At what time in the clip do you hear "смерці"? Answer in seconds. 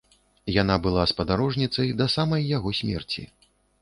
2.79-3.29